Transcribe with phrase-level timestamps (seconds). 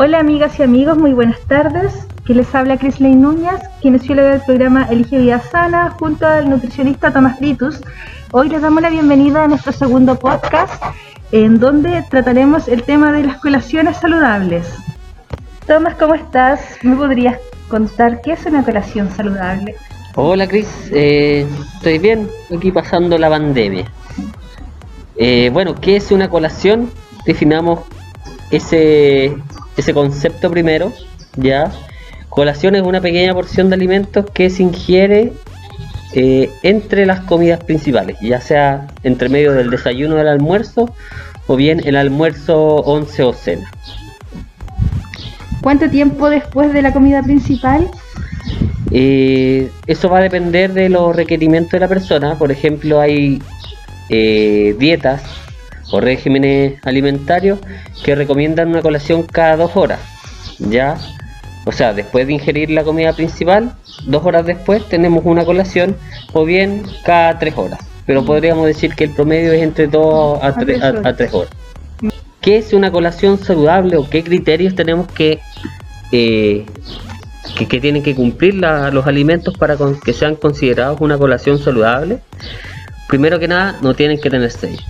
[0.00, 2.06] Hola amigas y amigos, muy buenas tardes.
[2.24, 7.40] Que les habla Crisley Núñez, kinesióloga del programa Elige Vida Sana, junto al nutricionista Tomás
[7.40, 7.80] Litus.
[8.30, 10.80] Hoy les damos la bienvenida a nuestro segundo podcast,
[11.32, 14.72] en donde trataremos el tema de las colaciones saludables.
[15.66, 16.60] Tomás, ¿cómo estás?
[16.84, 19.74] ¿Me podrías contar qué es una colación saludable?
[20.14, 23.90] Hola Cris, eh, estoy bien, aquí pasando la pandemia.
[25.16, 26.88] Eh, bueno, ¿qué es una colación?
[27.26, 27.80] Definamos
[28.52, 29.36] ese,
[29.78, 30.92] ese concepto primero,
[31.36, 31.70] ¿ya?
[32.28, 35.32] Colación es una pequeña porción de alimentos que se ingiere
[36.14, 40.92] eh, entre las comidas principales, ya sea entre medio del desayuno del almuerzo
[41.46, 43.70] o bien el almuerzo, once o cena.
[45.62, 47.88] ¿Cuánto tiempo después de la comida principal?
[48.90, 52.36] Eh, eso va a depender de los requerimientos de la persona.
[52.36, 53.40] Por ejemplo, hay
[54.08, 55.22] eh, dietas
[55.90, 57.58] o regímenes alimentarios
[58.04, 60.00] que recomiendan una colación cada dos horas.
[60.58, 60.96] ¿Ya?
[61.64, 63.74] O sea, después de ingerir la comida principal,
[64.06, 65.96] dos horas después tenemos una colación
[66.32, 67.78] o bien cada tres horas.
[68.06, 71.50] Pero podríamos decir que el promedio es entre dos a, tres, a, tres horas.
[72.40, 75.40] ¿Qué es una colación saludable o qué criterios tenemos que,
[76.10, 76.64] eh,
[77.68, 82.20] que, tienen que cumplir los alimentos para que sean considerados una colación saludable?
[83.08, 84.80] Primero que nada, no tienen que tener sello.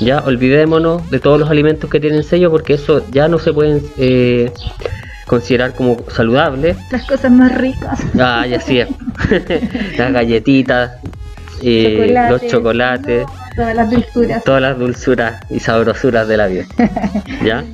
[0.00, 3.82] Ya olvidémonos de todos los alimentos que tienen sello porque eso ya no se pueden
[3.98, 4.52] eh,
[5.26, 6.76] considerar como saludables.
[6.90, 8.00] Las cosas más ricas.
[8.18, 8.80] Ah, ya sí.
[9.98, 10.92] las galletitas,
[11.62, 13.26] eh, los chocolates.
[13.56, 14.44] todas las dulzuras.
[14.44, 16.64] Todas las dulzuras y sabrosuras de la vida.
[17.44, 17.64] ¿Ya?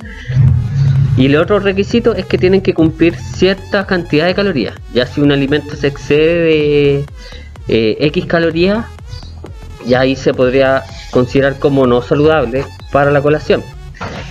[1.17, 4.75] Y el otro requisito es que tienen que cumplir cierta cantidad de calorías.
[4.93, 7.05] Ya si un alimento se excede de
[7.69, 8.85] eh, X calorías,
[9.85, 13.63] ya ahí se podría considerar como no saludable para la colación.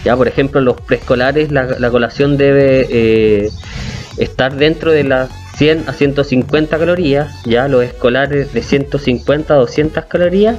[0.04, 3.50] Ya, por ejemplo, los preescolares la, colación debe eh,
[4.18, 10.04] estar dentro de las 100 a 150 calorías, ya los escolares de 150 a 200
[10.04, 10.56] calorías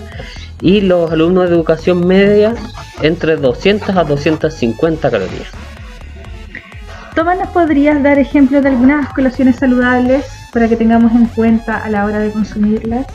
[0.61, 2.55] y los alumnos de educación media
[3.01, 5.49] entre 200 a 250 calorías.
[7.13, 11.89] Tomás, ¿nos podrías dar ejemplos de algunas colaciones saludables para que tengamos en cuenta a
[11.89, 13.05] la hora de consumirlas?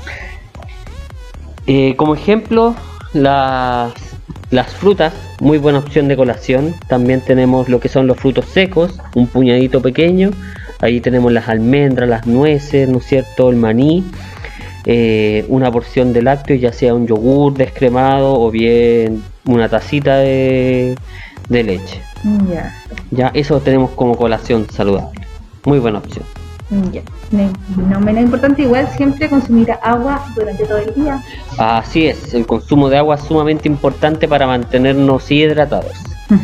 [1.72, 2.74] Eh, como ejemplo,
[3.12, 3.92] las,
[4.50, 6.74] las frutas, muy buena opción de colación.
[6.88, 10.32] También tenemos lo que son los frutos secos, un puñadito pequeño.
[10.80, 13.50] Ahí tenemos las almendras, las nueces, ¿no es cierto?
[13.50, 14.02] El maní.
[14.84, 20.96] Eh, una porción de lácteos, ya sea un yogur descremado o bien una tacita de,
[21.48, 22.02] leche.
[23.12, 25.20] Ya, eso tenemos como colación saludable.
[25.64, 26.24] Muy buena opción.
[26.92, 27.02] Ya.
[27.76, 31.20] No menos importante, igual siempre consumir agua durante todo el día.
[31.58, 35.92] Así es, el consumo de agua es sumamente importante para mantenernos hidratados.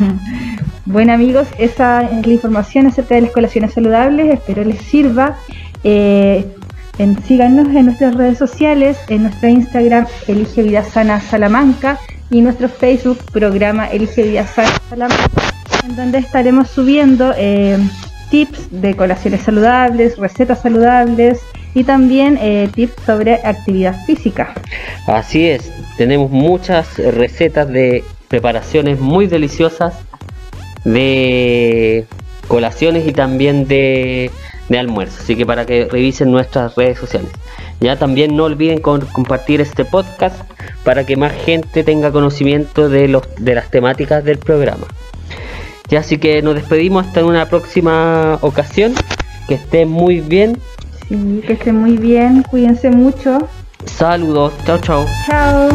[0.85, 5.37] bueno amigos, esa es la información acerca de las colaciones saludables, espero les sirva.
[5.85, 6.45] Eh,
[6.97, 11.99] en, síganos en nuestras redes sociales, en nuestro Instagram Elige Vida Sana Salamanca
[12.29, 15.41] y nuestro Facebook programa Elige Vida Sana Salamanca,
[15.85, 17.77] en donde estaremos subiendo eh,
[18.29, 21.41] tips de colaciones saludables, recetas saludables
[21.73, 24.53] y también eh, tips sobre actividad física.
[25.07, 29.93] Así es, tenemos muchas recetas de preparaciones muy deliciosas
[30.83, 32.05] de
[32.47, 34.31] colaciones y también de,
[34.69, 35.21] de almuerzo.
[35.21, 37.31] Así que para que revisen nuestras redes sociales.
[37.79, 40.35] Ya también no olviden compartir este podcast
[40.83, 44.87] para que más gente tenga conocimiento de, los, de las temáticas del programa.
[45.89, 48.93] Ya así que nos despedimos hasta una próxima ocasión.
[49.47, 50.57] Que estén muy bien.
[51.07, 52.43] Sí, que estén muy bien.
[52.43, 53.47] Cuídense mucho.
[53.85, 54.53] Saludos.
[54.65, 55.05] Chao, chao.
[55.25, 55.69] Chao.